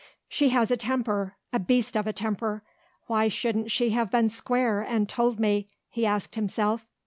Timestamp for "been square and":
4.09-5.07